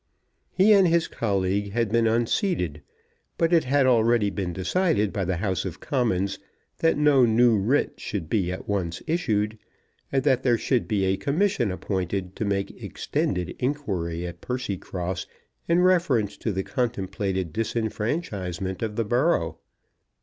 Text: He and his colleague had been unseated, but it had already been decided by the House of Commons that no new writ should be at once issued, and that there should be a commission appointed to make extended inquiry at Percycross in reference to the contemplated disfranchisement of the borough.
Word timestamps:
He 0.51 0.73
and 0.73 0.87
his 0.87 1.07
colleague 1.07 1.73
had 1.73 1.91
been 1.91 2.07
unseated, 2.07 2.81
but 3.37 3.53
it 3.53 3.65
had 3.65 3.85
already 3.85 4.31
been 4.31 4.51
decided 4.51 5.13
by 5.13 5.25
the 5.25 5.35
House 5.37 5.63
of 5.63 5.79
Commons 5.79 6.39
that 6.79 6.97
no 6.97 7.23
new 7.23 7.55
writ 7.55 7.99
should 7.99 8.27
be 8.27 8.51
at 8.51 8.67
once 8.67 9.03
issued, 9.05 9.59
and 10.11 10.23
that 10.23 10.41
there 10.41 10.57
should 10.57 10.87
be 10.87 11.05
a 11.05 11.17
commission 11.17 11.69
appointed 11.71 12.35
to 12.37 12.45
make 12.45 12.81
extended 12.81 13.55
inquiry 13.59 14.25
at 14.25 14.41
Percycross 14.41 15.27
in 15.67 15.81
reference 15.81 16.35
to 16.37 16.51
the 16.51 16.63
contemplated 16.63 17.53
disfranchisement 17.53 18.81
of 18.81 18.95
the 18.95 19.05
borough. 19.05 19.59